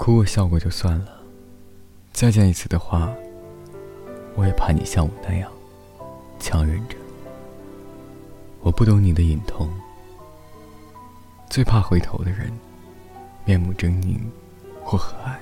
[0.00, 1.20] 哭过笑过就算了，
[2.10, 3.12] 再见一次的话，
[4.34, 5.52] 我也怕你像我那样
[6.38, 6.96] 强忍着。
[8.62, 9.68] 我不懂你的隐痛，
[11.50, 12.50] 最怕回头的人，
[13.44, 14.18] 面目狰狞
[14.82, 15.36] 或和蔼。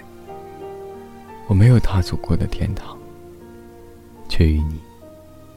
[1.47, 2.99] 我没有踏足过的天堂，
[4.29, 4.81] 却与你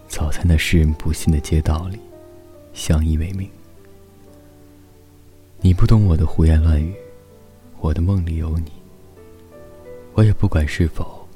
[0.07, 1.99] 早在那世人不信的街道里
[2.71, 3.49] 相依为命。
[5.59, 6.93] 你不懂我的胡言乱语，
[7.79, 8.71] 我的梦里有你。
[10.13, 11.27] 我也不管是否，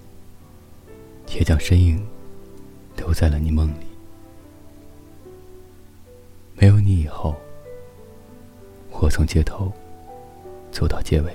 [1.34, 2.06] 也将身影
[2.98, 3.86] 留在了你梦里。
[6.56, 7.36] 没有你以后，
[8.92, 9.72] 我从街头
[10.72, 11.34] 走到街尾，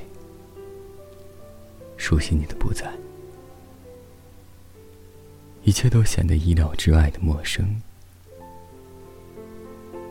[1.96, 2.92] 熟悉你的不在，
[5.64, 7.80] 一切都显得意料之外的陌生。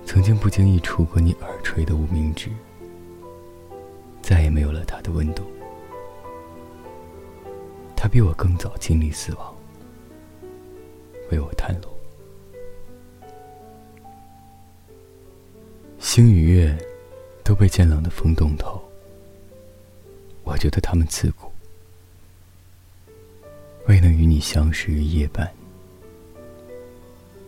[0.05, 2.49] 曾经不经意触过你耳垂的无名指，
[4.21, 5.43] 再也没有了它的温度。
[8.01, 9.53] 他比我更早经历死亡，
[11.31, 11.89] 为我探路。
[15.99, 16.77] 星与月
[17.43, 18.81] 都被渐冷的风冻透，
[20.45, 21.51] 我觉得他们刺骨，
[23.85, 25.53] 未能与你相识于夜半，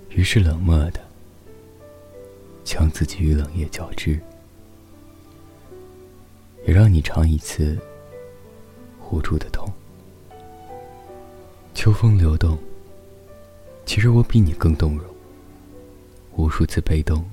[0.09, 0.99] 于是冷漠的
[2.65, 4.19] 将自己与冷夜交织，
[6.67, 7.79] 也让你尝一次
[9.09, 9.71] 无助的痛。
[11.73, 12.57] 秋风流动，
[13.85, 15.05] 其实我比你更动容。
[16.35, 17.25] 无数次被动，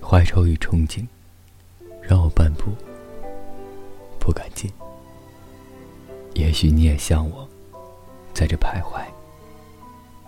[0.00, 1.06] 怀愁与憧憬，
[2.00, 2.72] 让我半步
[4.18, 4.70] 不敢进。
[6.34, 7.46] 也许你也像我，
[8.32, 9.02] 在这徘徊，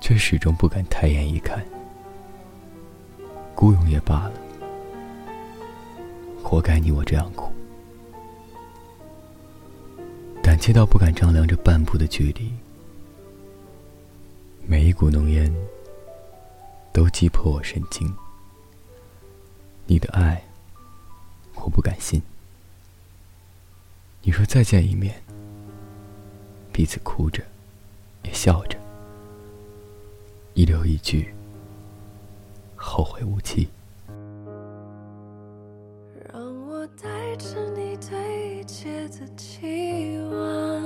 [0.00, 1.64] 却始终不敢抬眼一看。
[3.54, 4.32] 孤勇也罢了，
[6.42, 7.50] 活该你我这样苦。
[10.42, 12.52] 胆怯到不敢丈量这半步的距离。
[14.64, 15.52] 每一股浓烟
[16.92, 18.10] 都击破我神经。
[19.86, 20.40] 你的爱，
[21.56, 22.22] 我不敢信。
[24.22, 25.20] 你说再见一面，
[26.72, 27.42] 彼此哭着，
[28.22, 28.78] 也笑着，
[30.54, 31.34] 一留一句，
[32.76, 33.68] 后会无期。
[36.32, 40.80] 让我带着你对一切的期望，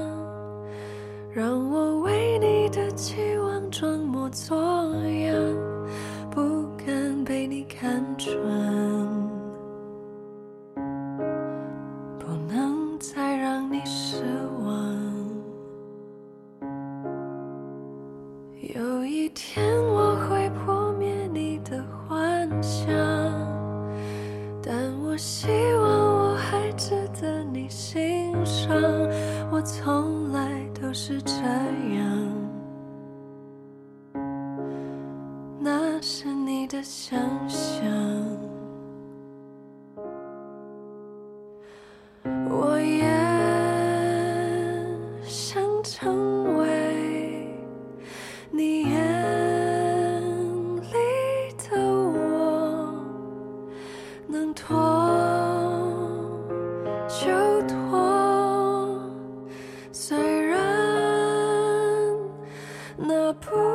[1.32, 3.45] 让我为你的期望。
[3.78, 5.36] 装模作样，
[6.30, 8.34] 不敢被你看穿，
[12.18, 14.22] 不能再让你失
[14.64, 14.96] 望。
[18.74, 22.88] 有一天我会破灭你的幻想，
[24.62, 28.74] 但我希望我还值得你欣赏。
[29.52, 31.95] 我从来都是这样。
[36.76, 37.86] 的想象。
[42.50, 43.08] 我也
[45.24, 47.48] 想成为
[48.50, 50.22] 你眼
[50.82, 50.92] 里
[51.56, 52.94] 的我
[54.26, 54.76] 能拖
[57.08, 59.00] 就拖
[59.92, 60.58] 虽然
[62.98, 63.65] 那不